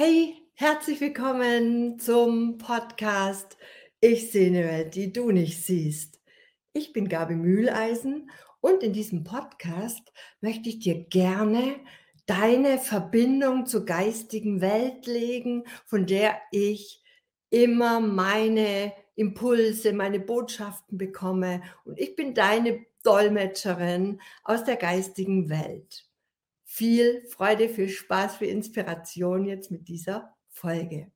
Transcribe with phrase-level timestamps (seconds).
[0.00, 3.58] Hey, herzlich willkommen zum Podcast
[3.98, 6.20] Ich sehe eine Welt, die du nicht siehst.
[6.72, 8.30] Ich bin Gabi Mühleisen
[8.60, 11.80] und in diesem Podcast möchte ich dir gerne
[12.26, 17.02] deine Verbindung zur geistigen Welt legen, von der ich
[17.50, 21.60] immer meine Impulse, meine Botschaften bekomme.
[21.84, 26.07] Und ich bin deine Dolmetscherin aus der geistigen Welt
[26.68, 31.10] viel Freude, viel Spaß, viel Inspiration jetzt mit dieser Folge.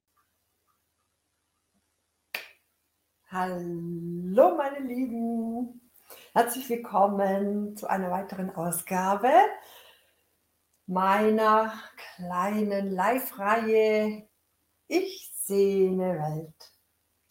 [3.29, 5.91] Hallo meine Lieben,
[6.33, 9.31] herzlich willkommen zu einer weiteren Ausgabe
[10.87, 14.27] meiner kleinen Live-Reihe
[14.89, 16.73] Ich sehe eine Welt,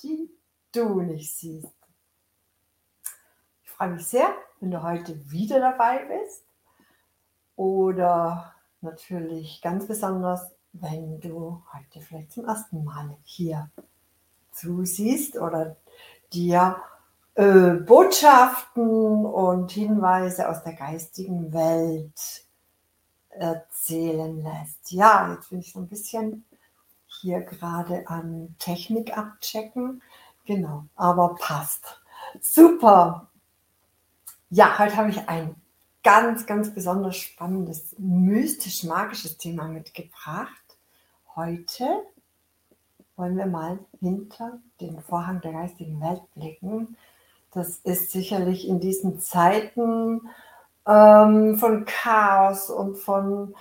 [0.04, 0.30] die
[0.72, 1.76] du nicht siehst.
[3.64, 6.51] Ich freue mich sehr, wenn du heute wieder dabei bist
[7.62, 13.70] oder natürlich ganz besonders, wenn du heute vielleicht zum ersten Mal hier
[14.52, 15.76] zusiehst oder
[16.34, 16.78] dir
[17.36, 22.48] äh, Botschaften und Hinweise aus der geistigen Welt
[23.30, 24.92] erzählen lässt.
[24.92, 26.44] Ja, jetzt bin ich so ein bisschen
[27.06, 30.02] hier gerade an Technik abchecken.
[30.46, 32.02] Genau, aber passt.
[32.40, 33.28] Super.
[34.50, 35.61] Ja, heute habe ich ein
[36.04, 40.78] ganz, ganz besonders spannendes, mystisch-magisches Thema mitgebracht.
[41.36, 41.86] Heute
[43.16, 46.98] wollen wir mal hinter den Vorhang der geistigen Welt blicken.
[47.52, 50.30] Das ist sicherlich in diesen Zeiten
[50.88, 53.56] ähm, von Chaos und von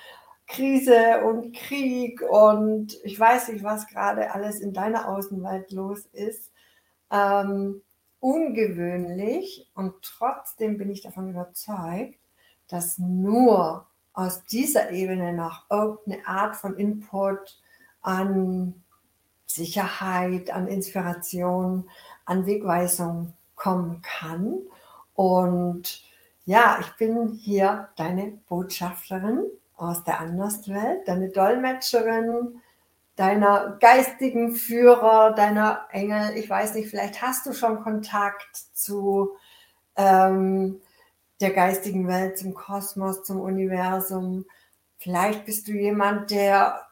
[0.47, 6.51] Krise und Krieg und ich weiß nicht, was gerade alles in deiner Außenwelt los ist,
[7.11, 7.83] ähm,
[8.19, 12.20] ungewöhnlich und trotzdem bin ich davon überzeugt,
[12.71, 17.59] dass nur aus dieser Ebene nach irgendeine Art von Input
[18.03, 18.83] an
[19.47, 21.89] Sicherheit, an Inspiration,
[22.25, 24.59] an Wegweisung kommen kann.
[25.15, 26.03] Und
[26.45, 29.45] ja, ich bin hier deine Botschafterin
[29.77, 32.61] aus der Anderswelt, deine Dolmetscherin,
[33.17, 36.37] deiner geistigen Führer, deiner Engel.
[36.37, 39.33] Ich weiß nicht, vielleicht hast du schon Kontakt zu
[39.97, 40.81] ähm,
[41.41, 44.45] der geistigen Welt, zum Kosmos, zum Universum.
[44.99, 46.87] Vielleicht bist du jemand, der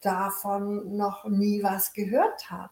[0.00, 2.70] davon noch nie was gehört hat,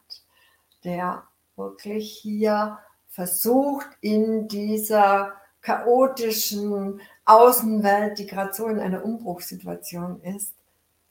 [0.84, 1.24] der
[1.56, 10.54] wirklich hier versucht, in dieser chaotischen Außenwelt, die gerade so in einer Umbruchssituation ist,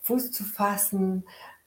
[0.01, 1.25] Fuß zu fassen,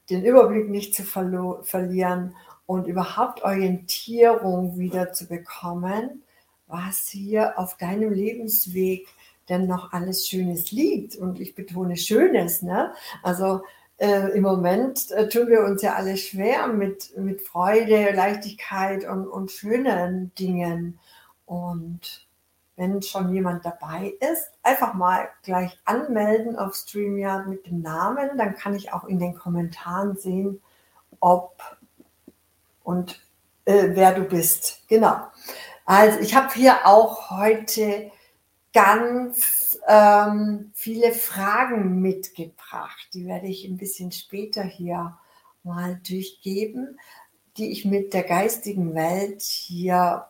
[0.09, 2.35] den Überblick nicht zu verlieren
[2.65, 6.23] und überhaupt Orientierung wieder zu bekommen
[6.67, 9.07] was hier auf deinem Lebensweg
[9.49, 11.15] denn noch alles Schönes liegt.
[11.15, 12.61] Und ich betone Schönes.
[12.61, 12.93] Ne?
[13.23, 13.61] Also
[13.97, 19.27] äh, im Moment äh, tun wir uns ja alle schwer mit, mit Freude, Leichtigkeit und,
[19.27, 20.99] und schönen Dingen.
[21.45, 22.27] Und
[22.75, 28.37] wenn schon jemand dabei ist, einfach mal gleich anmelden auf StreamYard mit dem Namen.
[28.37, 30.61] Dann kann ich auch in den Kommentaren sehen,
[31.19, 31.59] ob
[32.83, 33.19] und
[33.65, 34.83] äh, wer du bist.
[34.87, 35.17] Genau.
[35.87, 38.11] Also ich habe hier auch heute
[38.73, 43.07] ganz ähm, viele Fragen mitgebracht.
[43.13, 45.17] Die werde ich ein bisschen später hier
[45.63, 46.99] mal durchgeben,
[47.55, 50.27] die ich mit der geistigen Welt hier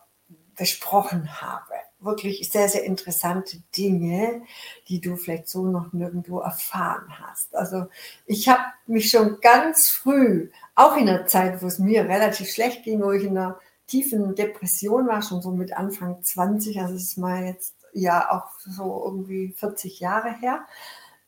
[0.54, 1.74] besprochen habe.
[1.98, 4.42] Wirklich sehr, sehr interessante Dinge,
[4.86, 7.56] die du vielleicht so noch nirgendwo erfahren hast.
[7.56, 7.88] Also
[8.26, 12.84] ich habe mich schon ganz früh, auch in der Zeit, wo es mir relativ schlecht
[12.84, 13.58] ging, wo ich in einer
[13.88, 18.58] tiefen Depression war, schon so mit Anfang 20, also es ist mal jetzt ja auch
[18.60, 20.66] so irgendwie 40 Jahre her.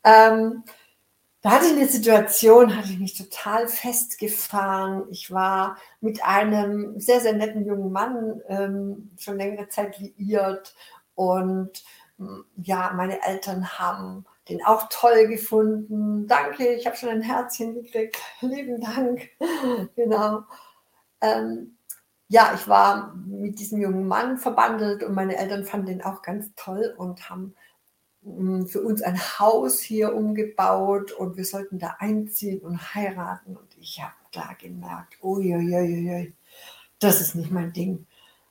[0.04, 0.62] Ähm,
[1.42, 5.04] da hatte ich eine Situation, hatte ich mich total festgefahren.
[5.10, 10.74] Ich war mit einem sehr, sehr netten jungen Mann ähm, schon längere Zeit liiert
[11.14, 11.82] und
[12.18, 16.26] hm, ja, meine Eltern haben den auch toll gefunden.
[16.26, 18.18] Danke, ich habe schon ein Herzchen gekriegt.
[18.42, 19.30] Lieben Dank.
[19.96, 20.42] genau.
[21.22, 21.76] Ähm,
[22.30, 26.48] ja, ich war mit diesem jungen Mann verbandelt und meine Eltern fanden den auch ganz
[26.54, 27.56] toll und haben
[28.22, 33.56] hm, für uns ein Haus hier umgebaut und wir sollten da einziehen und heiraten.
[33.56, 36.32] Und ich habe da gemerkt, uiuiuiui,
[37.00, 38.06] das ist nicht mein Ding.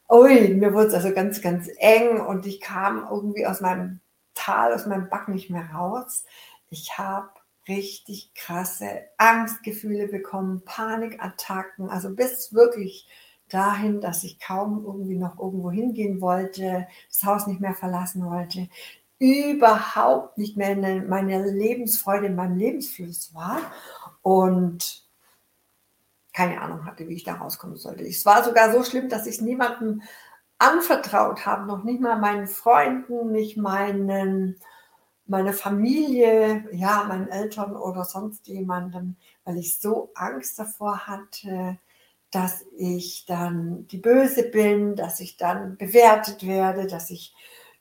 [0.10, 4.02] Ui, mir wurde es also ganz, ganz eng und ich kam irgendwie aus meinem
[4.34, 6.26] Tal, aus meinem Back nicht mehr raus.
[6.70, 7.30] Ich habe
[7.70, 13.08] richtig krasse Angstgefühle bekommen, Panikattacken, also bis wirklich
[13.50, 18.70] dahin, dass ich kaum irgendwie noch irgendwo hingehen wollte, das Haus nicht mehr verlassen wollte,
[19.20, 23.60] überhaupt nicht mehr in meine Lebensfreude in meinem Lebensfluss war.
[24.22, 25.04] und
[26.34, 28.04] keine Ahnung hatte, wie ich da rauskommen sollte.
[28.04, 30.02] Es war sogar so schlimm, dass ich es niemandem
[30.58, 34.58] anvertraut habe, noch nicht mal meinen Freunden, nicht meinen,
[35.26, 41.78] meiner Familie, ja, meinen Eltern oder sonst jemandem, weil ich so Angst davor hatte,
[42.32, 47.34] dass ich dann die Böse bin, dass ich dann bewertet werde, dass ich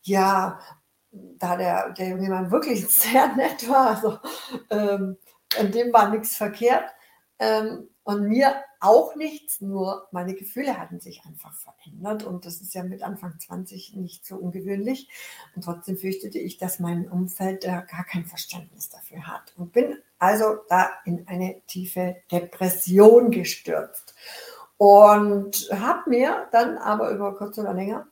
[0.03, 0.61] ja,
[1.11, 4.19] da der, der junge Mann wirklich sehr nett war, also
[4.71, 5.17] ähm,
[5.59, 6.91] an dem war nichts verkehrt.
[7.39, 12.73] Ähm, und mir auch nichts, nur meine Gefühle hatten sich einfach verändert und das ist
[12.73, 15.11] ja mit Anfang 20 nicht so ungewöhnlich.
[15.55, 19.99] Und trotzdem fürchtete ich, dass mein Umfeld da gar kein Verständnis dafür hat und bin
[20.19, 24.08] also da in eine tiefe Depression gestürzt
[24.79, 28.07] und habe mir dann aber über kurz oder länger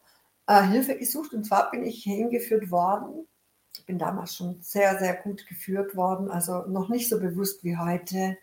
[0.46, 1.32] äh, Hilfe gesucht.
[1.32, 3.26] Und zwar bin ich hingeführt worden.
[3.72, 7.76] Ich bin damals schon sehr, sehr gut geführt worden, also noch nicht so bewusst wie
[7.76, 8.36] heute.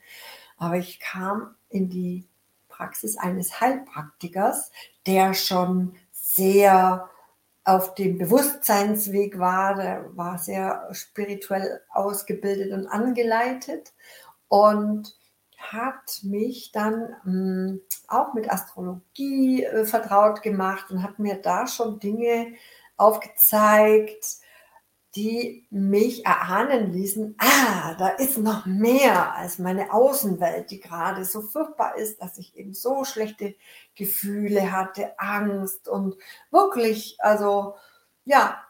[0.57, 2.25] Aber ich kam in die
[2.69, 4.71] Praxis eines Heilpraktikers,
[5.05, 7.09] der schon sehr
[7.65, 13.93] auf dem Bewusstseinsweg war, der war sehr spirituell ausgebildet und angeleitet.
[14.47, 15.15] Und
[15.71, 21.67] hat mich dann mh, hm, auch mit Astrologie äh, vertraut gemacht und hat mir da
[21.67, 22.53] schon Dinge
[22.97, 24.25] aufgezeigt,
[25.15, 31.41] die mich erahnen ließen, ah, da ist noch mehr als meine Außenwelt, die gerade so
[31.41, 33.55] furchtbar ist, dass ich eben so schlechte
[33.95, 36.15] Gefühle hatte, Angst und
[36.49, 37.75] wirklich, also
[38.25, 38.63] ja,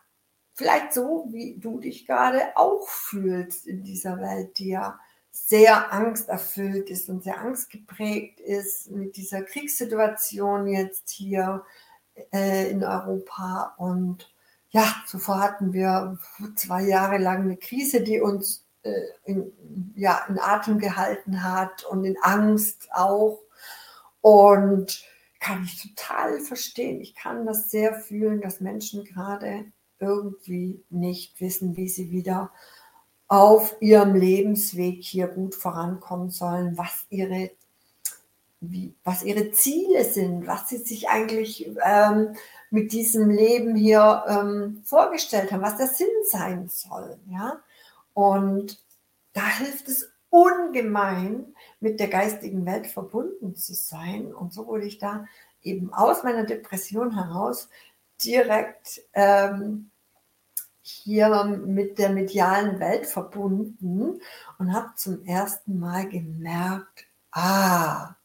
[0.54, 5.00] vielleicht so, wie du dich gerade auch fühlst in dieser Welt, die ja
[5.46, 11.66] sehr angsterfüllt ist und sehr angstgeprägt ist mit dieser Kriegssituation jetzt hier
[12.32, 13.74] äh, in Europa.
[13.78, 14.34] Und
[14.70, 16.18] ja, zuvor hatten wir
[16.56, 18.94] zwei Jahre lang eine Krise, die uns äh,
[19.26, 19.52] in,
[19.98, 23.42] ja, in Atem gehalten hat und in Angst auch.
[24.22, 25.04] Und
[25.42, 27.02] kann ich total verstehen.
[27.02, 29.66] Ich kann das sehr fühlen, dass Menschen gerade
[30.00, 32.50] irgendwie nicht wissen, wie sie wieder
[33.28, 37.52] auf ihrem Lebensweg hier gut vorankommen sollen, was ihre,
[38.60, 42.36] wie, was ihre Ziele sind, was sie sich eigentlich ähm,
[42.70, 47.18] mit diesem Leben hier ähm, vorgestellt haben, was der Sinn sein soll.
[47.30, 47.60] Ja?
[48.14, 48.84] Und
[49.34, 54.34] da hilft es ungemein, mit der geistigen Welt verbunden zu sein.
[54.34, 55.26] Und so wurde ich da
[55.62, 57.70] eben aus meiner Depression heraus
[58.24, 59.92] direkt ähm,
[60.84, 64.20] hier mit der medialen Welt verbunden
[64.60, 68.16] und habe zum ersten Mal gemerkt, ah,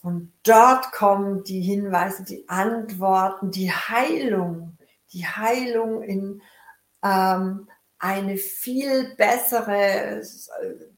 [0.00, 4.76] von dort kommen die Hinweise, die Antworten, die Heilung,
[5.12, 6.42] die Heilung in
[7.02, 7.68] ähm,
[7.98, 10.24] eine viel bessere äh,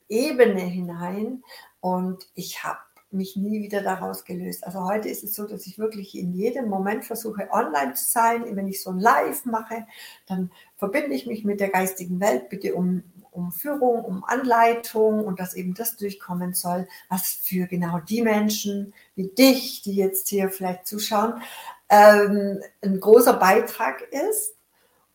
[0.08, 1.42] Ebene hinein.
[1.81, 2.81] Und ich habe
[3.16, 4.66] mich nie wieder daraus gelöst.
[4.66, 8.44] Also heute ist es so, dass ich wirklich in jedem Moment versuche, online zu sein.
[8.54, 9.86] Wenn ich so ein Live mache,
[10.26, 15.40] dann verbinde ich mich mit der geistigen Welt, bitte um, um Führung, um Anleitung und
[15.40, 20.50] dass eben das durchkommen soll, was für genau die Menschen wie dich, die jetzt hier
[20.50, 21.42] vielleicht zuschauen,
[21.88, 24.54] ähm, ein großer Beitrag ist.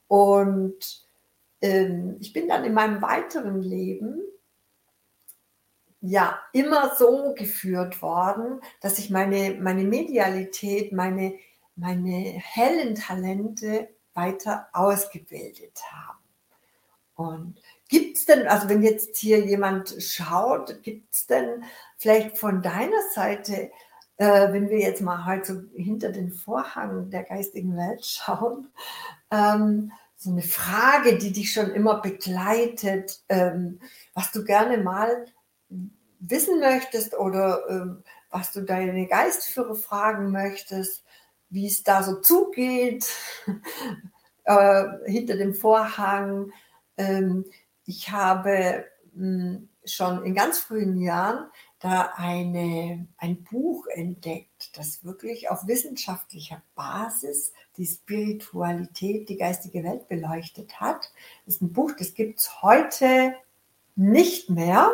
[0.07, 1.05] Und
[1.61, 4.21] ähm, ich bin dann in meinem weiteren Leben
[6.01, 11.35] ja immer so geführt worden, dass ich meine, meine Medialität, meine,
[11.75, 16.17] meine hellen Talente weiter ausgebildet habe.
[17.15, 21.63] Und gibt es denn, also wenn jetzt hier jemand schaut, gibt es denn
[21.97, 23.71] vielleicht von deiner Seite,
[24.17, 28.69] äh, wenn wir jetzt mal halt so hinter den Vorhang der geistigen Welt schauen,
[29.29, 33.79] ähm, so eine Frage, die dich schon immer begleitet, ähm,
[34.13, 35.25] was du gerne mal
[36.21, 41.03] wissen möchtest oder ähm, was du deine Geistführer fragen möchtest,
[41.49, 43.05] wie es da so zugeht
[44.45, 46.51] äh, hinter dem Vorhang.
[46.97, 47.45] Ähm,
[47.85, 51.49] ich habe mh, hm, schon in ganz frühen Jahren
[51.79, 60.07] da eine, ein Buch entdeckt, das wirklich auf wissenschaftlicher Basis die Spiritualität, die geistige Welt
[60.07, 61.11] beleuchtet hat.
[61.45, 63.33] Das ist ein Buch, das gibt es heute
[63.95, 64.91] nicht mehr.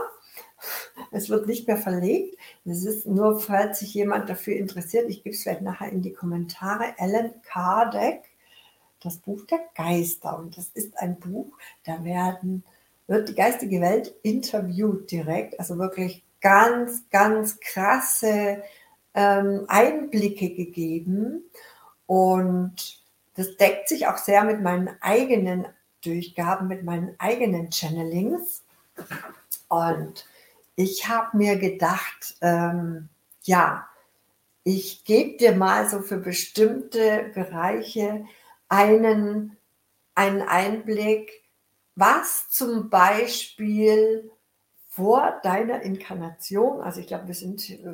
[1.11, 2.37] Es wird nicht mehr verlegt.
[2.65, 6.13] Es ist nur, falls sich jemand dafür interessiert, ich gebe es vielleicht nachher in die
[6.13, 8.23] Kommentare, Ellen Kardec,
[9.01, 10.37] das Buch der Geister.
[10.37, 12.63] Und das ist ein Buch, da werden,
[13.07, 18.63] wird die geistige Welt interviewt direkt, also wirklich ganz, ganz krasse
[19.13, 21.43] ähm, Einblicke gegeben.
[22.05, 23.01] Und
[23.35, 25.67] das deckt sich auch sehr mit meinen eigenen
[26.03, 28.63] Durchgaben, mit meinen eigenen Channelings.
[29.67, 30.25] Und
[30.75, 33.09] ich habe mir gedacht, ähm,
[33.43, 33.87] ja,
[34.63, 38.25] ich gebe dir mal so für bestimmte Bereiche
[38.69, 39.57] einen,
[40.13, 41.31] einen Einblick,
[41.95, 44.29] was zum Beispiel
[44.89, 47.85] vor deiner Inkarnation, also ich glaube, wir sind, äh,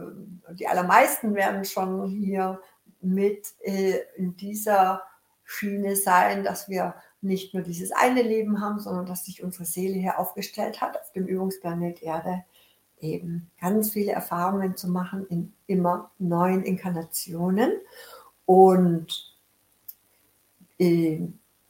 [0.53, 2.61] die allermeisten werden schon hier
[3.01, 5.03] mit äh, in dieser
[5.43, 9.95] Schiene sein, dass wir nicht nur dieses eine Leben haben, sondern dass sich unsere Seele
[9.95, 12.43] hier aufgestellt hat auf dem Übungsplanet Erde
[12.99, 17.73] eben ganz viele Erfahrungen zu machen in immer neuen Inkarnationen.
[18.45, 19.35] Und
[20.79, 21.19] äh,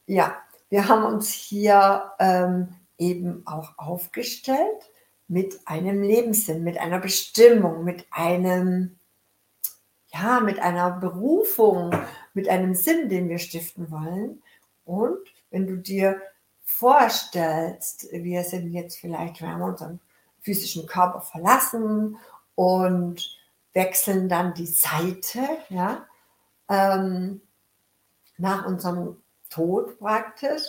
[0.05, 0.37] ja,
[0.69, 4.91] wir haben uns hier ähm, eben auch aufgestellt
[5.27, 8.97] mit einem Lebenssinn, mit einer Bestimmung, mit einem,
[10.07, 11.95] ja, mit einer Berufung,
[12.33, 14.41] mit einem Sinn, den wir stiften wollen.
[14.85, 16.19] Und wenn du dir
[16.65, 19.99] vorstellst, wir sind jetzt vielleicht, wir haben unseren
[20.41, 22.17] physischen Körper verlassen
[22.55, 23.39] und
[23.73, 26.05] wechseln dann die Seite, ja,
[26.69, 27.41] ähm,
[28.37, 29.17] nach unserem
[29.49, 30.63] Tod praktisch,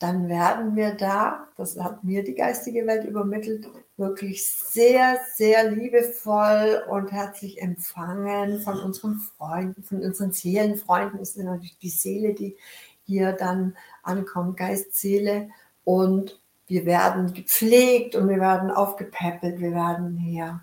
[0.00, 6.82] dann werden wir da, das hat mir die geistige Welt übermittelt, wirklich sehr, sehr liebevoll
[6.90, 11.20] und herzlich empfangen von unseren Freunden, von unseren Seelenfreunden.
[11.20, 12.56] Es ist natürlich die Seele, die
[13.04, 15.48] hier dann ankommt, Geist, Seele.
[15.84, 20.60] Und wir werden gepflegt und wir werden aufgepäppelt, wir werden hier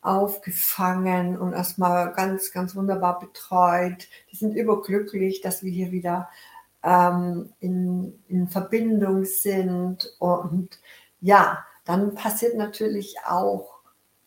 [0.00, 4.08] aufgefangen und erstmal ganz, ganz wunderbar betreut.
[4.30, 6.28] Die sind überglücklich, dass wir hier wieder
[6.84, 10.14] ähm, in, in Verbindung sind.
[10.18, 10.78] Und
[11.20, 13.75] ja, dann passiert natürlich auch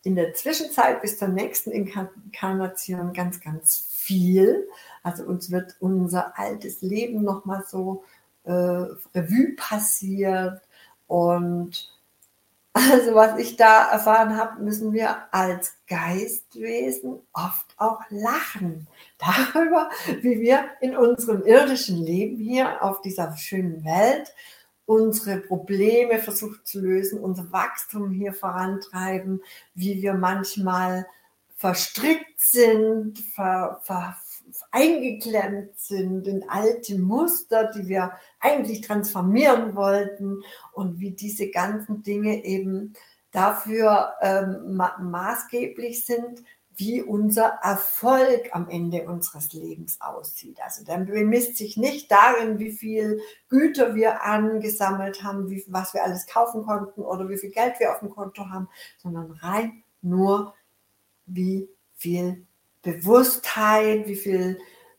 [0.02, 4.68] in der Zwischenzeit bis zur nächsten Inkarnation ganz, ganz viel.
[5.02, 8.04] Also uns wird unser altes Leben nochmal so
[8.44, 10.60] äh, Revue passiert
[11.06, 11.92] und
[12.72, 18.86] also was ich da erfahren habe, müssen wir als Geistwesen oft auch lachen
[19.18, 19.90] darüber,
[20.22, 24.32] wie wir in unserem irdischen Leben hier auf dieser schönen Welt
[24.90, 29.40] unsere Probleme versuchen zu lösen, unser Wachstum hier vorantreiben,
[29.72, 31.06] wie wir manchmal
[31.54, 34.16] verstrickt sind, ver, ver,
[34.72, 40.42] eingeklemmt sind in alte Muster, die wir eigentlich transformieren wollten
[40.72, 42.94] und wie diese ganzen Dinge eben
[43.30, 46.42] dafür ähm, ma maßgeblich sind,
[46.80, 50.58] wie unser Erfolg am Ende unseres Lebens aussieht.
[50.64, 53.20] Also der bemisst sich nicht darin, wie viel
[53.50, 57.92] Güter wir angesammelt haben, wie, was wir alles kaufen konnten oder wie viel Geld wir
[57.92, 60.54] auf dem Konto haben, sondern rein nur,
[61.26, 62.46] wie viel
[62.80, 64.58] Bewusstheit, wie viel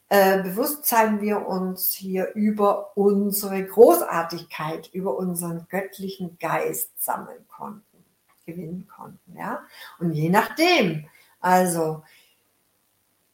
[0.09, 8.05] äh, Bewusstsein wir uns hier über unsere Großartigkeit, über unseren göttlichen Geist sammeln konnten,
[8.45, 9.35] gewinnen konnten.
[9.35, 9.63] Ja?
[9.97, 11.07] Und je nachdem,
[11.41, 12.03] also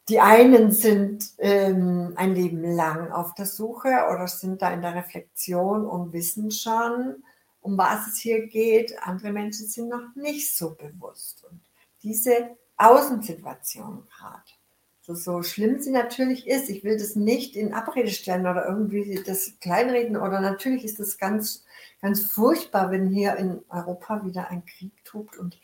[0.09, 4.95] die einen sind ähm, ein Leben lang auf der Suche oder sind da in der
[4.95, 7.23] Reflexion und wissen schon,
[7.61, 8.95] um was es hier geht.
[9.03, 11.43] Andere Menschen sind noch nicht so bewusst.
[11.49, 11.59] Und
[12.03, 14.43] diese Außensituation gerade.
[15.01, 19.21] So, so schlimm sie natürlich ist, ich will das nicht in Abrede stellen oder irgendwie
[19.25, 21.63] das kleinreden oder natürlich ist das ganz,
[22.01, 25.59] ganz furchtbar, wenn hier in Europa wieder ein Krieg tobt und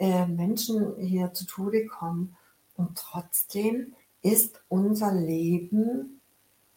[0.00, 2.36] äh, Menschen hier zu Tode kommen.
[2.76, 6.20] Und trotzdem ist unser Leben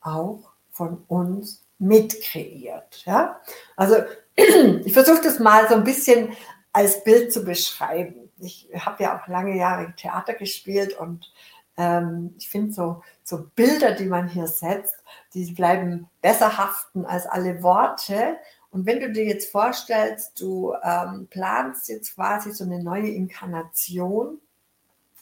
[0.01, 3.03] auch von uns mitkreiert.
[3.05, 3.41] Ja?
[3.75, 3.95] Also
[4.35, 6.29] ich versuche das mal so ein bisschen
[6.71, 11.31] als Bild zu beschreiben ich habe ja auch lange Jahre Theater gespielt und
[11.77, 14.95] ähm, ich finde so, so Bilder, die man hier setzt,
[15.33, 18.37] die bleiben besser haften als alle Worte.
[18.73, 24.41] Und wenn du dir jetzt vorstellst, du ähm, planst jetzt quasi so eine neue Inkarnation,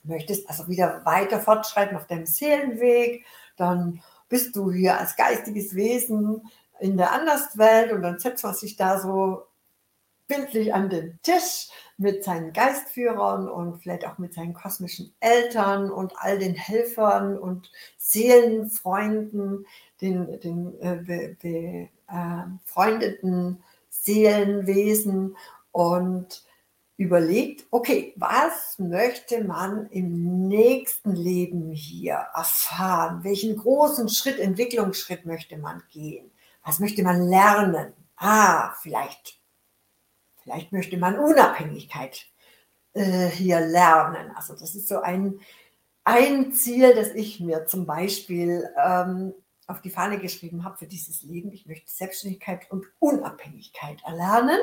[0.04, 3.26] möchtest also wieder weiter fortschreiten auf deinem Seelenweg,
[3.58, 8.78] dann bist du hier als geistiges Wesen in der Anderswelt und dann setzt man sich
[8.78, 9.44] da so
[10.28, 11.68] bildlich an den Tisch
[11.98, 17.70] mit seinen Geistführern und vielleicht auch mit seinen kosmischen Eltern und all den Helfern und
[17.98, 19.68] Seelenfreunden,
[20.00, 25.36] den, den äh, befreundeten äh, Seelenwesen
[25.72, 26.44] und
[26.98, 33.24] überlegt, okay, was möchte man im nächsten Leben hier erfahren?
[33.24, 36.32] Welchen großen Schritt, Entwicklungsschritt möchte man gehen?
[36.64, 37.94] Was möchte man lernen?
[38.18, 39.42] Ah, vielleicht
[40.42, 42.26] Vielleicht möchte man Unabhängigkeit
[42.94, 44.32] äh, hier lernen.
[44.36, 45.40] Also das ist so ein,
[46.04, 49.34] ein Ziel, das ich mir zum Beispiel ähm,
[49.72, 51.52] auf die Fahne geschrieben habe für dieses Leben.
[51.52, 54.60] Ich möchte Selbstständigkeit und Unabhängigkeit erlernen.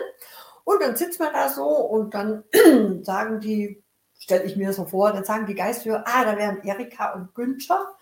[0.65, 2.45] Und dann sitzt man da so und dann
[3.03, 3.83] sagen die,
[4.19, 7.97] stelle ich mir so vor, dann sagen die Geistführer, ah, da wären Erika und Günther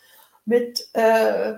[0.45, 1.55] mit äh,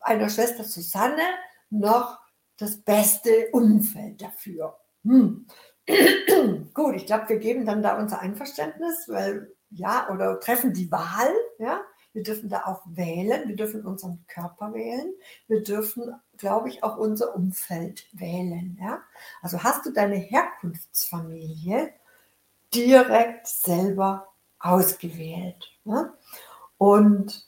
[0.00, 1.22] einer Schwester Susanne
[1.70, 2.18] noch
[2.58, 4.78] das beste Umfeld dafür.
[5.04, 5.46] Hm.
[6.74, 11.32] Gut, ich glaube, wir geben dann da unser Einverständnis, weil ja, oder treffen die Wahl,
[11.58, 11.80] ja.
[12.12, 15.12] Wir dürfen da auch wählen, wir dürfen unseren Körper wählen,
[15.46, 19.00] wir dürfen, glaube ich, auch unser Umfeld wählen, ja.
[19.42, 21.92] Also hast du deine Herkunftsfamilie
[22.74, 25.70] direkt selber ausgewählt.
[25.84, 26.14] Ja?
[26.78, 27.46] Und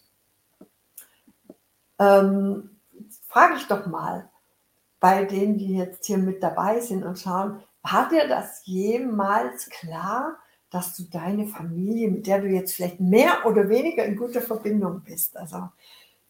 [1.99, 2.78] ähm,
[3.28, 4.31] frage ich doch mal
[5.00, 10.38] bei denen, die jetzt hier mit dabei sind und schauen, war dir das jemals klar,
[10.73, 15.02] dass du deine Familie, mit der du jetzt vielleicht mehr oder weniger in guter Verbindung
[15.05, 15.37] bist?
[15.37, 15.69] Also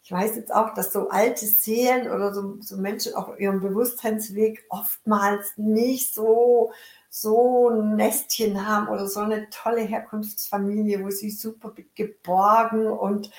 [0.02, 4.64] ich weiß jetzt auch, dass so alte Seelen oder so, so Menschen auf ihrem Bewusstseinsweg
[4.68, 6.72] oftmals nicht so
[7.14, 13.30] so ein Nestchen haben oder so eine tolle Herkunftsfamilie, wo sie super geborgen und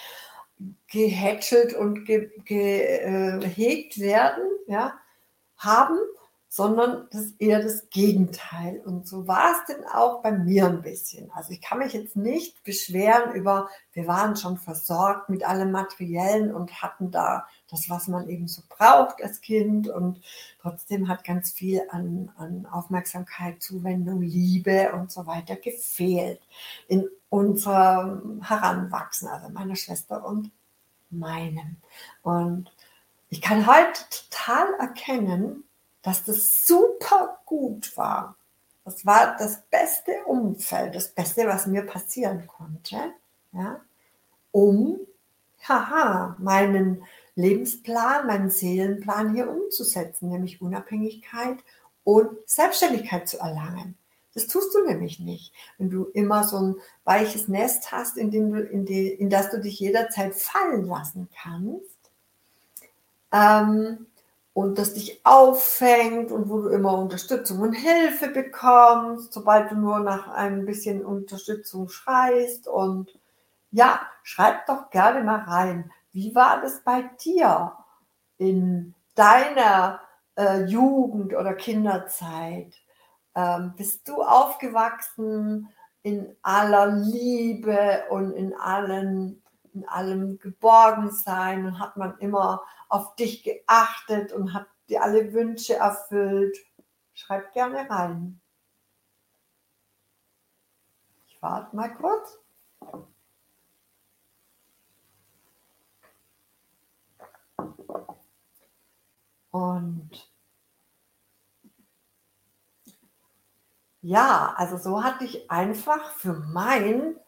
[0.92, 4.94] gehätschelt und ge, gehegt werden, ja,
[5.58, 5.98] haben,
[6.56, 8.80] sondern das ist eher das Gegenteil.
[8.86, 11.32] Und so war es denn auch bei mir ein bisschen.
[11.32, 16.54] Also ich kann mich jetzt nicht beschweren über, wir waren schon versorgt mit allem Materiellen
[16.54, 19.88] und hatten da das, was man eben so braucht als Kind.
[19.88, 20.22] Und
[20.62, 26.40] trotzdem hat ganz viel an, an Aufmerksamkeit, Zuwendung, Liebe und so weiter gefehlt
[26.88, 30.52] in unserem Heranwachsen, also meiner Schwester und
[31.10, 31.78] meinem.
[32.22, 32.72] Und
[33.30, 35.64] ich kann heute total erkennen,
[36.04, 38.36] dass das super gut war.
[38.86, 42.98] Das war das beste Umfeld, das Beste, was mir passieren konnte,
[43.54, 43.80] ja,
[44.52, 45.00] um,
[45.68, 47.04] haha, meinen
[47.36, 51.58] Lebensplan, meinen Seelenplan hier umzusetzen, nämlich Unabhängigkeit
[52.04, 53.98] und Selbstständigkeit zu erlangen.
[54.34, 55.54] Das tust du nämlich nicht.
[55.78, 59.52] Wenn du immer so ein weiches Nest hast, in, dem du, in, die, in das
[59.52, 62.12] du dich jederzeit fallen lassen kannst,
[63.32, 64.08] ähm,
[64.54, 70.00] und das dich auffängt und wo du immer Unterstützung und Hilfe bekommst, sobald du nur
[70.00, 72.68] nach ein bisschen Unterstützung schreist.
[72.68, 73.18] Und
[73.72, 77.74] ja, schreib doch gerne mal rein, wie war das bei dir
[78.38, 80.00] in deiner
[80.38, 82.76] äh, Jugend oder Kinderzeit?
[83.36, 85.70] Ähm, bist du aufgewachsen
[86.04, 89.43] in aller Liebe und in allen
[89.74, 95.34] in allem geborgen sein und hat man immer auf dich geachtet und hat dir alle
[95.34, 96.58] Wünsche erfüllt.
[97.14, 98.40] Schreib gerne rein.
[101.28, 102.40] Ich warte mal kurz.
[109.52, 110.34] Und
[114.02, 117.20] ja, also so hatte ich einfach für mein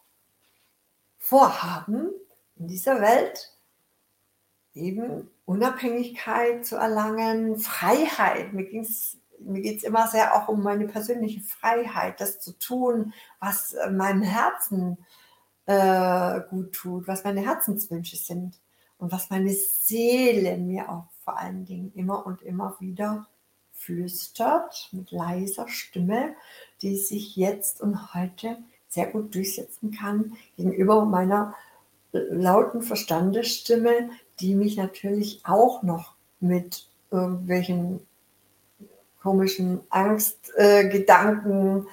[1.18, 2.10] Vorhaben
[2.56, 3.52] in dieser Welt
[4.74, 8.52] eben Unabhängigkeit zu erlangen, Freiheit.
[8.52, 8.64] Mir,
[9.40, 13.90] mir geht es immer sehr auch um meine persönliche Freiheit, das zu tun, was äh,
[13.90, 14.98] meinem Herzen
[15.66, 18.60] äh, gut tut, was meine Herzenswünsche sind
[18.98, 23.26] und was meine Seele mir auch vor allen Dingen immer und immer wieder
[23.72, 26.34] flüstert mit leiser Stimme,
[26.82, 31.54] die sich jetzt und heute sehr gut durchsetzen kann gegenüber meiner
[32.30, 38.00] lauten Verstandesstimme, die mich natürlich auch noch mit irgendwelchen
[39.20, 41.88] komischen Angstgedanken äh,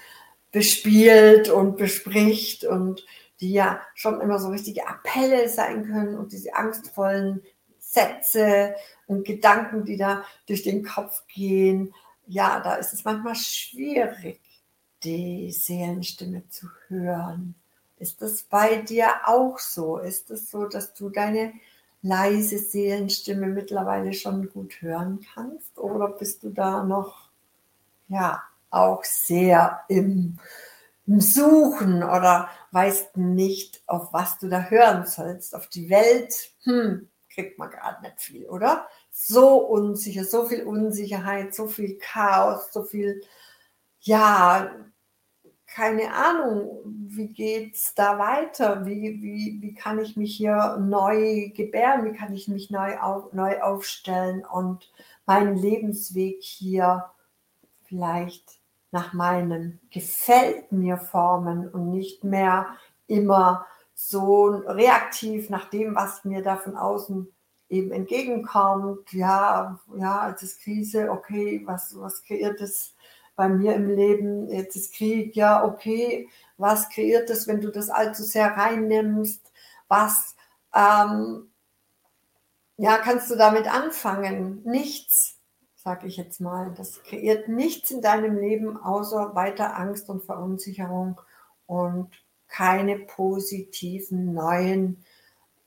[0.51, 3.05] bespielt und bespricht und
[3.41, 7.41] die ja schon immer so richtige Appelle sein können und diese angstvollen
[7.79, 8.75] Sätze
[9.07, 11.93] und Gedanken, die da durch den Kopf gehen.
[12.27, 14.39] Ja, da ist es manchmal schwierig,
[15.03, 17.55] die Seelenstimme zu hören.
[17.97, 19.97] Ist das bei dir auch so?
[19.97, 21.53] Ist es das so, dass du deine
[22.01, 25.77] leise Seelenstimme mittlerweile schon gut hören kannst?
[25.77, 27.29] Oder bist du da noch,
[28.08, 30.39] ja, auch sehr im,
[31.06, 35.56] im Suchen oder weißt nicht, auf was du da hören sollst?
[35.56, 38.88] Auf die Welt, hm, kriegt man gerade nicht viel, oder?
[39.12, 43.21] So unsicher, so viel Unsicherheit, so viel Chaos, so viel,
[44.01, 44.71] ja,
[45.73, 48.86] keine Ahnung, wie geht es da weiter?
[48.86, 52.05] Wie, wie, wie kann ich mich hier neu gebären?
[52.05, 54.91] Wie kann ich mich neu, auf, neu aufstellen und
[55.25, 57.05] meinen Lebensweg hier
[57.86, 58.59] vielleicht
[58.91, 62.67] nach meinem Gefällt mir formen und nicht mehr
[63.07, 67.27] immer so reaktiv nach dem, was mir da von außen
[67.69, 69.12] eben entgegenkommt.
[69.12, 72.93] Ja, ja, es ist Krise, okay, was, was kreiert es?
[73.35, 77.89] Bei mir im Leben, jetzt ist Krieg, ja, okay, was kreiert es, wenn du das
[77.89, 79.51] allzu sehr reinnimmst?
[79.87, 80.35] Was
[80.73, 81.49] ähm,
[82.77, 84.61] ja, kannst du damit anfangen?
[84.65, 85.39] Nichts,
[85.75, 86.73] sage ich jetzt mal.
[86.75, 91.19] Das kreiert nichts in deinem Leben außer weiter Angst und Verunsicherung
[91.67, 92.09] und
[92.47, 95.03] keine positiven neuen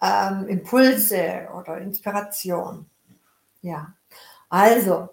[0.01, 2.87] ähm, Impulse oder Inspiration.
[3.63, 3.95] Ja,
[4.49, 5.09] also,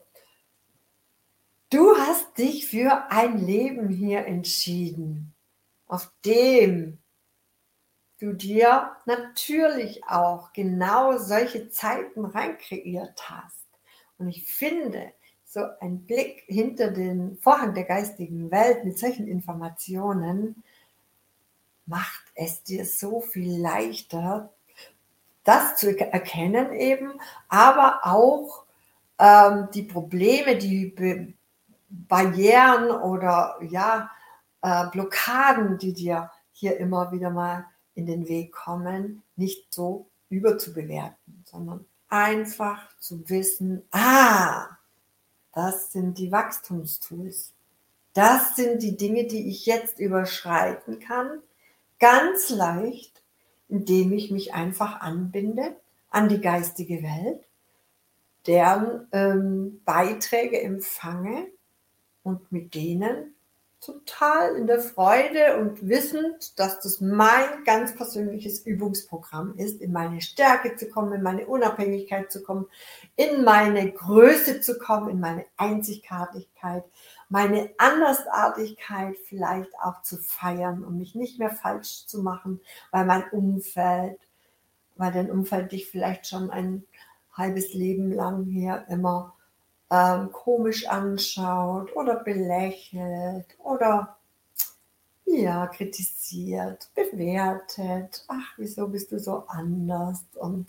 [1.74, 5.34] du hast dich für ein Leben hier entschieden,
[5.88, 7.00] auf dem
[8.20, 13.66] du dir natürlich auch genau solche Zeiten reinkreiert hast.
[14.20, 15.14] Und ich finde,
[15.46, 20.64] so ein Blick hinter den Vorhang der geistigen Welt mit solchen Informationen
[21.86, 24.54] macht es dir so viel leichter,
[25.44, 28.64] das zu erkennen eben, aber auch
[29.20, 30.88] ähm, die Probleme, die
[31.94, 34.10] Barrieren oder ja,
[34.62, 41.44] äh, Blockaden, die dir hier immer wieder mal in den Weg kommen, nicht so überzubewerten,
[41.46, 44.68] sondern einfach zu wissen, ah,
[45.54, 47.54] das sind die Wachstumstools.
[48.14, 51.42] Das sind die Dinge, die ich jetzt überschreiten kann,
[52.00, 53.24] ganz leicht,
[53.68, 55.76] indem ich mich einfach anbinde
[56.10, 57.44] an die geistige Welt,
[58.46, 61.48] deren ähm, Beiträge empfange
[62.24, 63.36] und mit denen
[63.84, 70.22] total in der Freude und wissend, dass das mein ganz persönliches Übungsprogramm ist, in meine
[70.22, 72.66] Stärke zu kommen, in meine Unabhängigkeit zu kommen,
[73.16, 76.86] in meine Größe zu kommen, in meine Einzigartigkeit,
[77.28, 83.30] meine Andersartigkeit vielleicht auch zu feiern und mich nicht mehr falsch zu machen, weil mein
[83.32, 84.20] Umfeld,
[84.96, 86.86] weil dein Umfeld dich vielleicht schon ein
[87.34, 89.34] halbes Leben lang hier immer
[89.94, 94.18] ähm, komisch anschaut oder belächelt oder
[95.26, 98.26] ja, kritisiert, bewertet.
[98.28, 100.26] Ach, wieso bist du so anders?
[100.34, 100.68] Und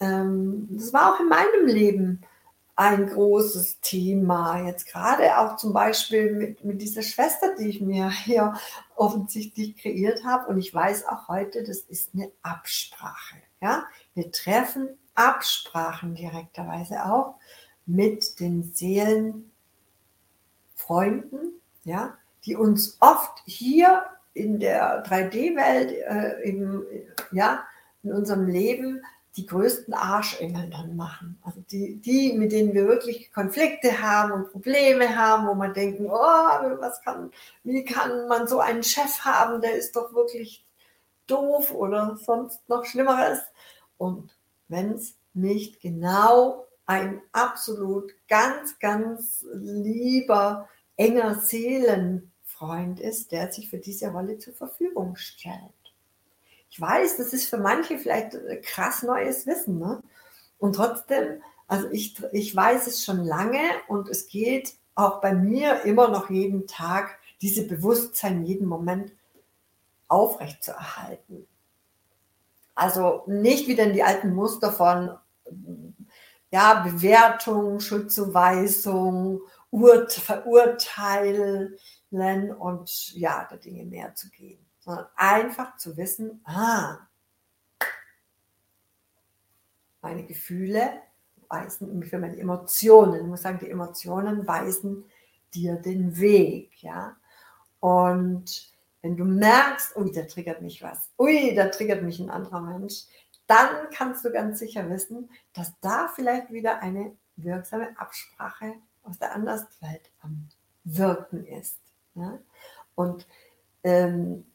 [0.00, 2.20] ähm, das war auch in meinem Leben
[2.76, 4.66] ein großes Thema.
[4.66, 8.54] Jetzt gerade auch zum Beispiel mit, mit dieser Schwester, die ich mir hier
[8.96, 10.48] offensichtlich kreiert habe.
[10.48, 13.36] Und ich weiß auch heute, das ist eine Absprache.
[13.62, 17.36] Ja, wir treffen Absprachen direkterweise auch
[17.86, 27.64] mit den Seelenfreunden, ja, die uns oft hier in der 3D-Welt, äh, ja,
[28.02, 29.02] in unserem Leben
[29.36, 31.38] die größten Arschengel dann machen.
[31.42, 36.06] Also die, die, mit denen wir wirklich Konflikte haben und Probleme haben, wo man denken,
[36.06, 37.30] oh, was kann,
[37.64, 40.66] wie kann man so einen Chef haben, der ist doch wirklich
[41.26, 43.40] doof oder sonst noch Schlimmeres.
[43.96, 44.30] Und
[44.68, 53.78] wenn es nicht genau ein absolut ganz, ganz lieber, enger Seelenfreund ist, der sich für
[53.78, 55.56] diese Rolle zur Verfügung stellt.
[56.68, 59.78] Ich weiß, das ist für manche vielleicht krass neues Wissen.
[59.78, 60.02] Ne?
[60.58, 65.82] Und trotzdem, also ich, ich weiß es schon lange und es geht auch bei mir
[65.82, 69.12] immer noch jeden Tag, diese Bewusstsein jeden Moment
[70.08, 71.46] aufrecht zu erhalten.
[72.74, 75.16] Also nicht wieder in die alten Muster von
[76.52, 81.76] ja, Bewertung, Schuldzuweisung, Urt verurteilen
[82.10, 86.98] und ja, der Dinge mehr zu gehen, sondern einfach zu wissen, ah,
[90.02, 91.00] meine Gefühle
[91.48, 95.04] weisen, für meine Emotionen, ich muss sagen, die Emotionen weisen
[95.54, 97.16] dir den Weg, ja.
[97.80, 102.60] Und wenn du merkst, ui, da triggert mich was, ui, da triggert mich ein anderer
[102.60, 103.04] Mensch,
[103.52, 109.34] dann kannst du ganz sicher wissen, dass da vielleicht wieder eine wirksame Absprache aus der
[109.34, 110.48] Anderswelt am
[110.84, 111.78] Wirken ist.
[112.14, 112.38] Ja?
[112.94, 113.26] Und
[113.84, 114.46] ähm,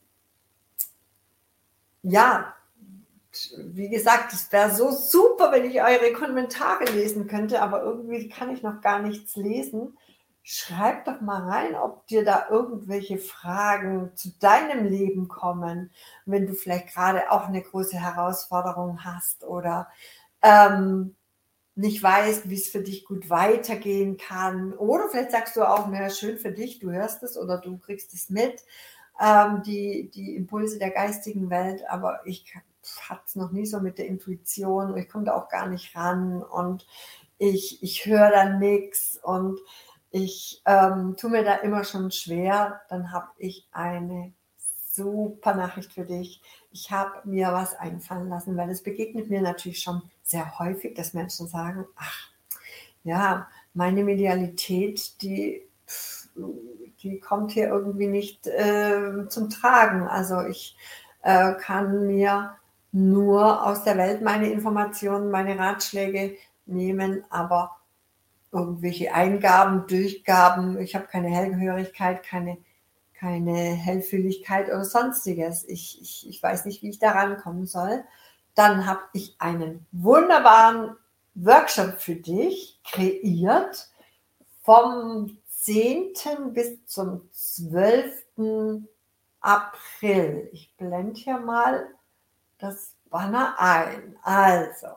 [2.01, 2.55] ja,
[3.57, 8.49] wie gesagt, es wäre so super, wenn ich eure Kommentare lesen könnte, aber irgendwie kann
[8.49, 9.95] ich noch gar nichts lesen
[10.49, 15.91] schreib doch mal rein, ob dir da irgendwelche Fragen zu deinem Leben kommen,
[16.25, 19.89] wenn du vielleicht gerade auch eine große Herausforderung hast oder
[20.41, 21.17] ähm,
[21.75, 24.71] nicht weißt, wie es für dich gut weitergehen kann.
[24.71, 28.13] Oder vielleicht sagst du auch, naja, schön für dich, du hörst es oder du kriegst
[28.13, 28.63] es mit,
[29.19, 32.55] ähm, die, die Impulse der geistigen Welt, aber ich
[33.09, 35.93] hatte es noch nie so mit der Intuition und ich komme da auch gar nicht
[35.93, 36.87] ran und
[37.37, 39.59] ich, ich höre da nichts und
[40.11, 44.33] ich ähm, tue mir da immer schon schwer, dann habe ich eine
[44.91, 46.41] super Nachricht für dich.
[46.71, 51.13] Ich habe mir was einfallen lassen, weil es begegnet mir natürlich schon sehr häufig, dass
[51.13, 52.29] Menschen sagen, ach,
[53.03, 55.67] ja, meine Medialität, die
[57.03, 60.07] die kommt hier irgendwie nicht äh, zum Tragen.
[60.07, 60.75] Also ich
[61.21, 62.55] äh, kann mir
[62.91, 67.76] nur aus der Welt meine Informationen, meine Ratschläge nehmen, aber
[68.51, 72.57] irgendwelche Eingaben, Durchgaben, ich habe keine Hellgehörigkeit, keine,
[73.13, 75.67] keine Hellfühligkeit oder sonstiges.
[75.67, 78.03] Ich, ich, ich weiß nicht, wie ich da rankommen soll.
[78.55, 80.95] Dann habe ich einen wunderbaren
[81.35, 83.89] Workshop für dich kreiert
[84.63, 86.13] vom 10.
[86.53, 88.81] bis zum 12.
[89.41, 90.49] April.
[90.51, 91.87] Ich blende hier mal
[92.57, 94.17] das Banner ein.
[94.23, 94.87] Also,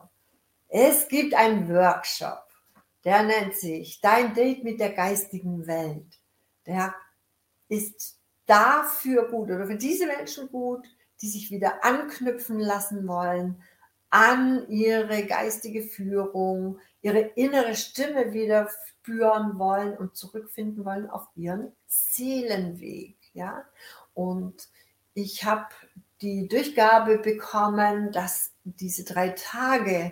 [0.67, 2.45] es gibt einen Workshop,
[3.03, 6.19] der nennt sich Dein Date mit der geistigen Welt.
[6.65, 6.93] Der
[7.67, 10.87] ist dafür gut oder für diese Menschen gut,
[11.21, 13.61] die sich wieder anknüpfen lassen wollen
[14.11, 21.71] an ihre geistige Führung, ihre innere Stimme wieder spüren wollen und zurückfinden wollen auf ihren
[21.87, 23.15] Seelenweg.
[23.33, 23.63] Ja?
[24.13, 24.67] Und
[25.13, 25.67] ich habe
[26.21, 30.11] die Durchgabe bekommen, dass diese drei Tage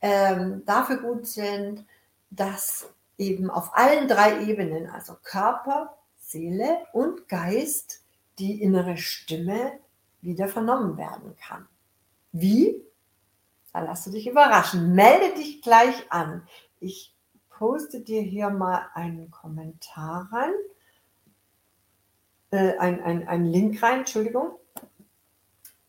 [0.00, 1.86] ähm, dafür gut sind,
[2.32, 8.00] dass eben auf allen drei Ebenen, also Körper, Seele und Geist,
[8.38, 9.78] die innere Stimme
[10.22, 11.68] wieder vernommen werden kann.
[12.32, 12.82] Wie?
[13.72, 14.94] Da lass du dich überraschen.
[14.94, 16.46] Melde dich gleich an.
[16.80, 17.14] Ich
[17.50, 20.52] poste dir hier mal einen Kommentar rein.
[22.50, 24.58] Äh, ein, ein, ein Link rein, Entschuldigung.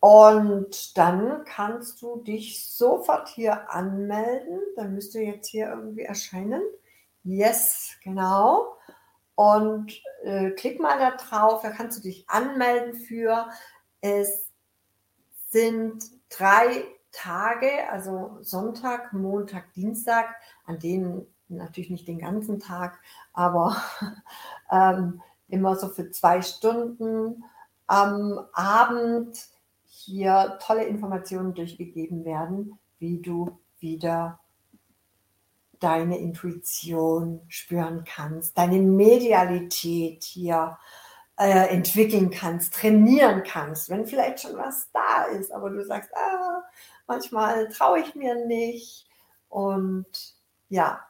[0.03, 4.59] Und dann kannst du dich sofort hier anmelden.
[4.75, 6.61] Dann müsste jetzt hier irgendwie erscheinen.
[7.23, 8.75] Yes, genau.
[9.35, 13.47] Und äh, klick mal da drauf, da kannst du dich anmelden für.
[14.01, 14.51] Es
[15.47, 20.35] sind drei Tage, also Sonntag, Montag, Dienstag,
[20.65, 22.99] an denen natürlich nicht den ganzen Tag,
[23.31, 23.77] aber
[24.69, 27.45] ähm, immer so für zwei Stunden
[27.87, 29.52] am Abend
[30.05, 34.39] hier tolle Informationen durchgegeben werden, wie du wieder
[35.79, 40.77] deine Intuition spüren kannst, deine Medialität hier
[41.37, 46.63] äh, entwickeln kannst, trainieren kannst, wenn vielleicht schon was da ist, aber du sagst, ah,
[47.07, 49.07] manchmal traue ich mir nicht.
[49.49, 50.35] Und
[50.69, 51.05] ja,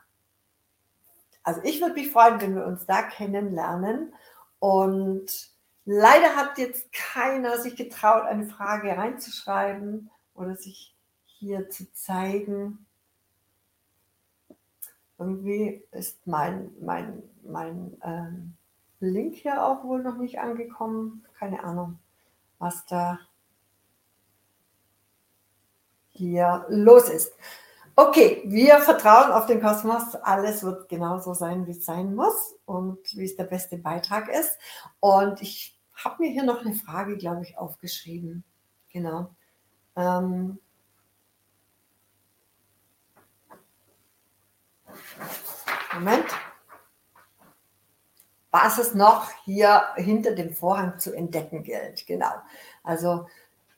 [1.44, 4.14] also ich würde mich freuen, wenn wir uns da kennenlernen.
[4.60, 5.53] Und
[5.86, 12.86] leider hat jetzt keiner sich getraut, eine Frage reinzuschreiben oder sich hier zu zeigen.
[15.18, 18.54] Irgendwie ist mein, mein, mein ähm,
[19.00, 21.26] Link hier auch wohl noch nicht angekommen.
[21.38, 22.00] Keine Ahnung,
[22.60, 23.20] was da
[26.10, 27.34] hier los ist.
[27.96, 30.16] Okay, wir vertrauen auf den Kosmos.
[30.16, 34.58] Alles wird genauso sein, wie es sein muss und wie es der beste Beitrag ist.
[35.00, 38.44] Und ich habe mir hier noch eine Frage, glaube ich, aufgeschrieben.
[38.90, 39.30] Genau.
[39.96, 40.58] Ähm
[45.94, 46.26] Moment.
[48.50, 52.08] Was es noch hier hinter dem Vorhang zu entdecken gilt.
[52.08, 52.34] Genau.
[52.84, 53.28] Also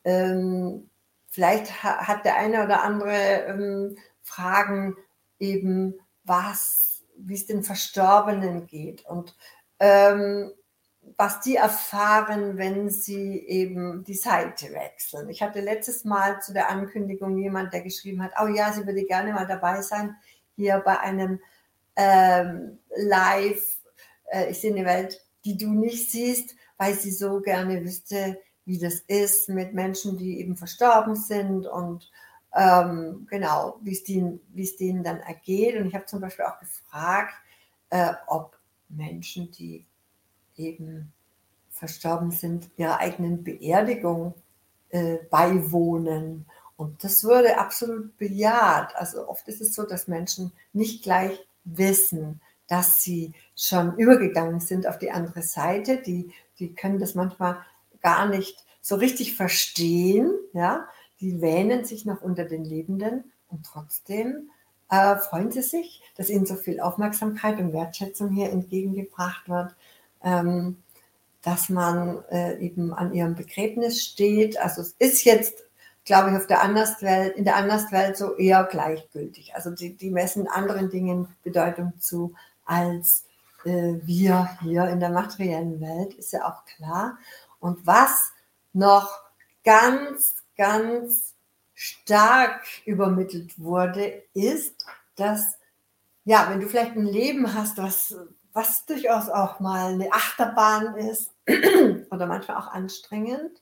[0.04, 0.88] ähm,
[1.36, 4.96] Vielleicht hat der eine oder andere ähm, Fragen
[5.38, 9.36] eben, was, wie es den Verstorbenen geht und
[9.78, 10.50] ähm,
[11.18, 15.28] was die erfahren, wenn sie eben die Seite wechseln.
[15.28, 19.04] Ich hatte letztes Mal zu der Ankündigung jemand, der geschrieben hat, oh ja, sie würde
[19.04, 20.16] gerne mal dabei sein,
[20.54, 21.38] hier bei einem
[21.96, 23.76] ähm, Live,
[24.32, 28.78] äh, ich sehe eine Welt, die du nicht siehst, weil sie so gerne wüsste, wie
[28.78, 32.10] das ist mit Menschen, die eben verstorben sind und
[32.54, 34.40] ähm, genau, wie es denen,
[34.78, 35.76] denen dann ergeht.
[35.76, 37.34] Und ich habe zum Beispiel auch gefragt,
[37.90, 39.86] äh, ob Menschen, die
[40.56, 41.12] eben
[41.70, 44.34] verstorben sind, ihrer eigenen Beerdigung
[44.90, 46.46] äh, beiwohnen.
[46.76, 48.96] Und das wurde absolut bejaht.
[48.96, 54.86] Also oft ist es so, dass Menschen nicht gleich wissen, dass sie schon übergegangen sind
[54.86, 55.98] auf die andere Seite.
[55.98, 57.58] Die, die können das manchmal
[58.06, 60.86] gar nicht so richtig verstehen, ja,
[61.20, 64.48] die wähnen sich noch unter den Lebenden und trotzdem
[64.90, 69.74] äh, freuen sie sich, dass ihnen so viel Aufmerksamkeit und Wertschätzung hier entgegengebracht wird,
[70.22, 70.76] ähm,
[71.42, 74.56] dass man äh, eben an ihrem Begräbnis steht.
[74.60, 75.64] Also es ist jetzt,
[76.04, 79.56] glaube ich, auf der Anderswelt, in der Anderswelt so eher gleichgültig.
[79.56, 83.24] Also die, die messen anderen Dingen Bedeutung zu als
[83.64, 87.18] äh, wir hier in der materiellen Welt, ist ja auch klar.
[87.66, 88.32] Und was
[88.72, 89.10] noch
[89.64, 91.34] ganz, ganz
[91.74, 95.58] stark übermittelt wurde, ist, dass,
[96.24, 98.14] ja, wenn du vielleicht ein Leben hast, was,
[98.52, 101.32] was durchaus auch mal eine Achterbahn ist
[102.12, 103.60] oder manchmal auch anstrengend,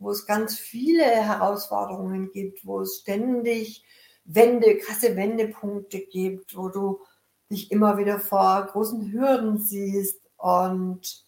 [0.00, 3.84] wo es ganz viele Herausforderungen gibt, wo es ständig
[4.24, 6.98] Wende, krasse Wendepunkte gibt, wo du
[7.48, 10.20] dich immer wieder vor großen Hürden siehst.
[10.36, 11.25] Und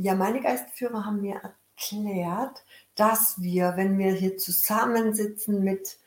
[0.00, 2.64] ja, meine Geistführer haben mir erklärt,
[2.96, 5.98] dass wir, wenn wir hier zusammensitzen mit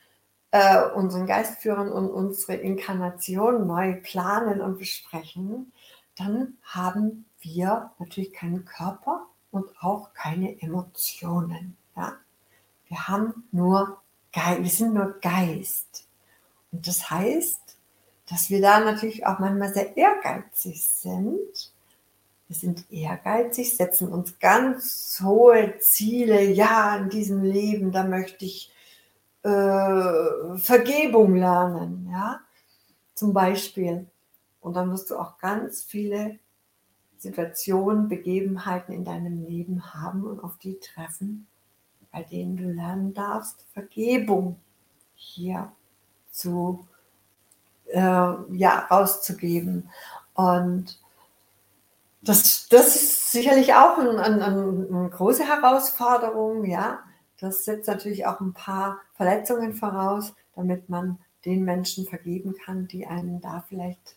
[0.52, 5.72] äh, unseren Geistführern und unsere Inkarnation neu planen und besprechen,
[6.17, 11.78] dann haben wir natürlich keinen Körper und auch keine Emotionen.
[11.96, 12.17] Ja?
[12.88, 14.02] Wir haben nur
[14.34, 16.06] Geist, wir sind nur Geist.
[16.72, 17.78] Und das heißt,
[18.30, 21.71] dass wir da natürlich auch manchmal sehr ehrgeizig sind.
[22.52, 26.44] Wir sind ehrgeizig, setzen uns ganz hohe Ziele.
[26.44, 28.74] Ja, in diesem Leben, da möchte ich
[29.44, 32.42] äh, Vergebung lernen, ja,
[33.16, 34.06] zum Beispiel.
[34.60, 36.40] Und dann wirst du auch ganz viele
[37.20, 41.48] Situationen, Begebenheiten in deinem Leben haben und auf die treffen,
[42.12, 44.60] bei denen du lernen darfst, Vergebung
[45.16, 45.72] hier
[46.32, 46.86] zu
[47.86, 49.90] äh, ja, rauszugeben.
[50.34, 51.01] Und
[52.22, 57.00] das, das ist sicherlich auch ein, ein, ein, eine große Herausforderung, ja.
[57.40, 63.08] Das setzt natürlich auch ein paar Verletzungen voraus, damit man den Menschen vergeben kann, die
[63.08, 64.16] einen da vielleicht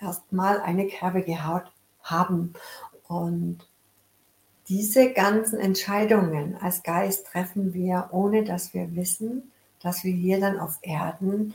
[0.00, 1.70] erstmal eine Kerbe gehaut
[2.02, 2.54] haben.
[3.06, 3.58] Und
[4.68, 10.58] diese ganzen Entscheidungen als Geist treffen wir, ohne dass wir wissen, dass wir hier dann
[10.58, 11.54] auf Erden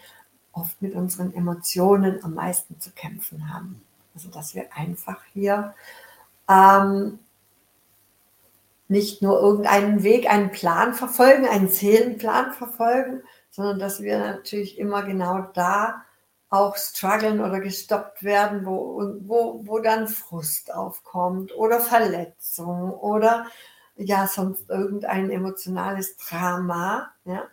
[0.54, 3.82] oft mit unseren Emotionen am meisten zu kämpfen haben.
[4.20, 5.74] Also dass wir einfach hier
[6.50, 7.20] ähm,
[8.90, 15.04] nicht nur irgendeinen Weg, einen Plan verfolgen, einen Seelenplan verfolgen, sondern dass wir natürlich immer
[15.04, 16.04] genau da
[16.50, 23.46] auch strugglen oder gestoppt werden, wo, wo, wo dann Frust aufkommt oder Verletzung oder
[23.96, 27.10] ja, sonst irgendein emotionales Drama.
[27.24, 27.44] Ja.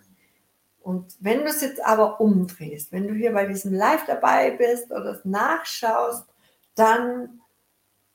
[0.80, 4.90] Und wenn du es jetzt aber umdrehst, wenn du hier bei diesem Live dabei bist
[4.90, 6.26] oder es nachschaust,
[6.76, 7.40] dann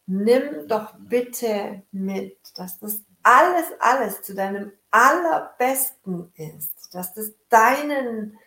[0.06, 8.38] nimm doch bitte mit, dass das alles, alles zu deinem allerbesten ist, dass das deinen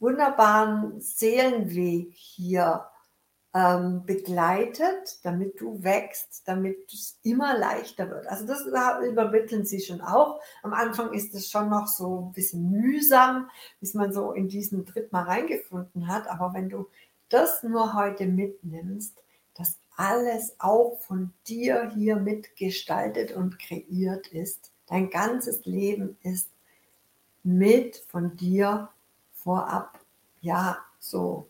[0.00, 2.86] wunderbaren Seelenweg hier
[3.54, 8.26] ähm, begleitet, damit du wächst, damit es immer leichter wird.
[8.26, 10.40] Also das übermitteln sie schon auch.
[10.62, 13.48] Am Anfang ist es schon noch so ein bisschen mühsam,
[13.80, 16.28] bis man so in diesen Tritt mal reingefunden hat.
[16.28, 16.88] Aber wenn du
[17.30, 19.22] das nur heute mitnimmst,
[19.98, 26.48] alles auch von dir hier mitgestaltet und kreiert ist, dein ganzes Leben ist
[27.42, 28.90] mit von dir
[29.32, 29.98] vorab
[30.40, 31.48] ja so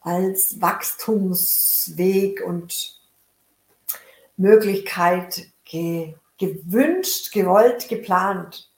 [0.00, 3.00] als Wachstumsweg und
[4.36, 8.68] Möglichkeit ge gewünscht, gewollt, geplant,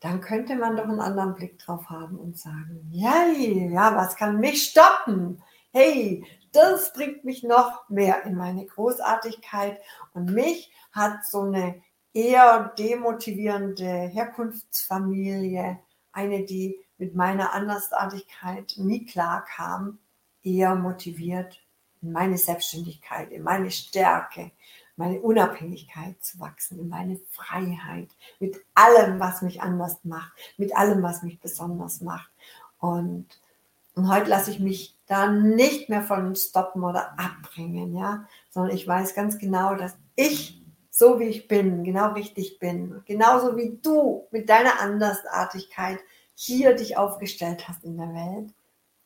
[0.00, 4.40] dann könnte man doch einen anderen Blick drauf haben und sagen, ja, ja, was kann
[4.40, 5.42] mich stoppen?
[5.72, 9.80] Hey, das bringt mich noch mehr in meine Großartigkeit
[10.14, 11.82] und mich hat so eine
[12.12, 15.78] eher demotivierende Herkunftsfamilie,
[16.12, 19.98] eine, die mit meiner Andersartigkeit nie klar kam,
[20.42, 21.60] eher motiviert,
[22.02, 24.50] in meine Selbstständigkeit, in meine Stärke,
[24.96, 31.02] meine Unabhängigkeit zu wachsen, in meine Freiheit, mit allem, was mich anders macht, mit allem,
[31.02, 32.30] was mich besonders macht.
[32.78, 33.40] Und,
[33.94, 38.86] und heute lasse ich mich da nicht mehr von stoppen oder abbringen, ja, sondern ich
[38.86, 44.26] weiß ganz genau, dass ich so wie ich bin, genau richtig bin, genauso wie du
[44.30, 45.98] mit deiner Andersartigkeit
[46.34, 48.52] hier dich aufgestellt hast in der Welt,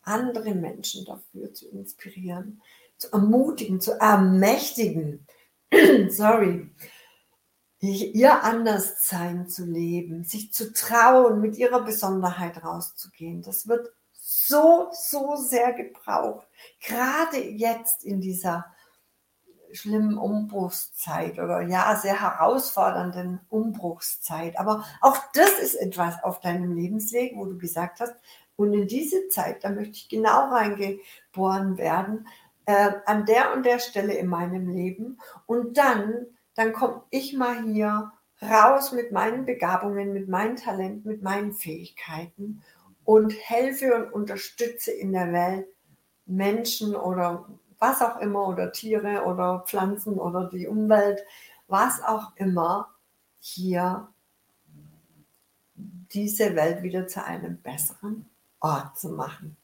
[0.03, 2.61] andere Menschen dafür zu inspirieren,
[2.97, 5.27] zu ermutigen, zu ermächtigen,
[6.09, 6.71] sorry,
[7.79, 13.43] ihr Anderssein zu leben, sich zu trauen, mit ihrer Besonderheit rauszugehen.
[13.43, 13.93] Das wird
[14.47, 16.47] so, so sehr gebraucht.
[16.81, 18.67] Gerade jetzt in dieser
[19.73, 24.59] schlimmen Umbruchszeit oder ja, sehr herausfordernden Umbruchszeit.
[24.59, 28.15] Aber auch das ist etwas auf deinem Lebensweg, wo du gesagt hast,
[28.57, 32.29] und in diese Zeit, da möchte ich genau reingeboren werden,
[32.67, 35.19] äh, an der und der Stelle in meinem Leben.
[35.47, 41.23] Und dann, dann komme ich mal hier raus mit meinen Begabungen, mit meinen Talenten, mit
[41.23, 42.63] meinen Fähigkeiten
[43.05, 45.67] und helfe und unterstütze in der Welt
[46.27, 47.47] Menschen oder
[47.79, 51.21] was auch immer oder Tiere oder Pflanzen oder die Umwelt,
[51.69, 52.89] was auch immer,
[53.41, 54.09] hier
[56.13, 58.27] diese Welt wieder zu einem besseren
[58.61, 59.57] Ort zu machen.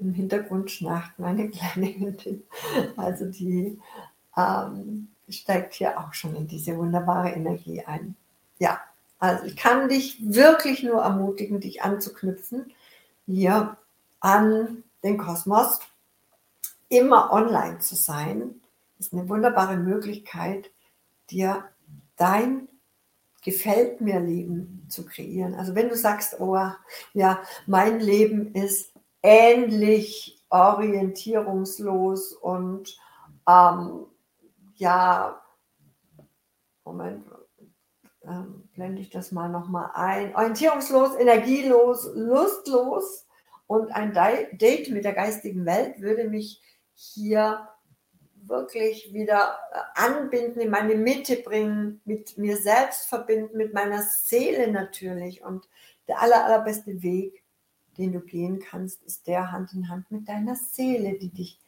[0.00, 2.42] im Hintergrund schnarcht meine kleine Hündin.
[2.96, 3.78] Also die
[4.36, 8.16] ähm, steigt hier auch schon in diese wunderbare Energie ein.
[8.58, 8.80] Ja,
[9.22, 12.72] also ich kann dich wirklich nur ermutigen, dich anzuknüpfen
[13.24, 13.76] hier
[14.18, 15.78] an den Kosmos.
[16.88, 18.60] Immer online zu sein,
[18.98, 20.72] ist eine wunderbare Möglichkeit,
[21.30, 21.62] dir
[22.16, 22.66] dein
[23.42, 25.54] gefällt mir Leben zu kreieren.
[25.54, 26.58] Also wenn du sagst, oh
[27.12, 28.92] ja, mein Leben ist
[29.22, 32.98] ähnlich orientierungslos und
[33.48, 34.04] ähm,
[34.74, 35.40] ja,
[36.84, 37.24] Moment,
[38.26, 40.34] ähm, blende ich das mal nochmal ein.
[40.34, 43.26] Orientierungslos, energielos, lustlos
[43.66, 46.60] und ein Date mit der geistigen Welt würde mich
[46.94, 47.68] hier
[48.44, 54.70] wirklich wieder äh, anbinden, in meine Mitte bringen, mit mir selbst verbinden, mit meiner Seele
[54.70, 55.42] natürlich.
[55.44, 55.68] Und
[56.08, 57.42] der aller, allerbeste Weg,
[57.98, 61.58] den du gehen kannst, ist der Hand in Hand mit deiner Seele, die dich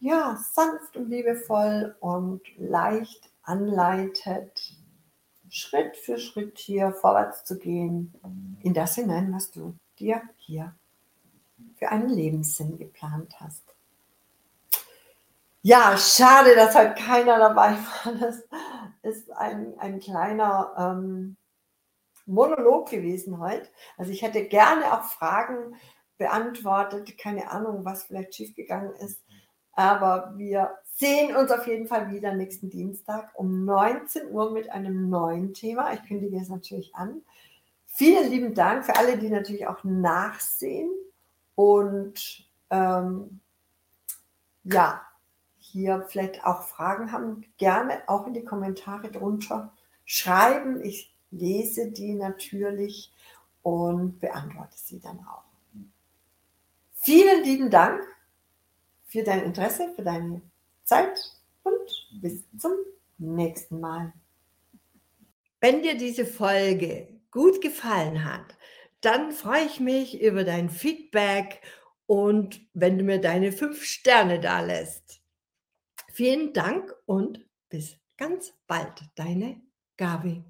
[0.00, 4.74] ja sanft und liebevoll und leicht anleitet,
[5.54, 8.12] Schritt für Schritt hier vorwärts zu gehen,
[8.60, 10.74] in das hinein, was du dir hier
[11.76, 13.62] für einen Lebenssinn geplant hast.
[15.62, 18.14] Ja, schade, dass halt keiner dabei war.
[18.18, 18.42] Das
[19.02, 21.36] ist ein, ein kleiner ähm,
[22.26, 23.68] Monolog gewesen heute.
[23.96, 25.76] Also ich hätte gerne auch Fragen
[26.18, 27.16] beantwortet.
[27.16, 29.22] Keine Ahnung, was vielleicht schiefgegangen ist.
[29.72, 35.10] Aber wir sehen uns auf jeden Fall wieder nächsten Dienstag um 19 Uhr mit einem
[35.10, 35.92] neuen Thema.
[35.92, 37.22] Ich kündige es natürlich an.
[37.86, 40.90] Vielen lieben Dank für alle, die natürlich auch nachsehen.
[41.56, 43.40] Und ähm,
[44.64, 45.02] ja,
[45.58, 49.72] hier vielleicht auch Fragen haben, gerne auch in die Kommentare drunter
[50.04, 50.82] schreiben.
[50.82, 53.12] Ich lese die natürlich
[53.62, 55.44] und beantworte sie dann auch.
[56.92, 58.00] Vielen lieben Dank
[59.06, 60.40] für dein Interesse, für deine
[60.84, 61.18] Zeit
[61.62, 62.72] und bis zum
[63.18, 64.12] nächsten Mal.
[65.60, 68.56] Wenn dir diese Folge gut gefallen hat,
[69.00, 71.60] dann freue ich mich über dein Feedback
[72.06, 75.22] und wenn du mir deine fünf Sterne da lässt.
[76.12, 79.60] Vielen Dank und bis ganz bald, deine
[79.96, 80.44] Gabi.